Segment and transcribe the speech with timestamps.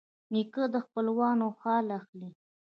[0.33, 2.29] نیکه د خپلوانو حال اخلي.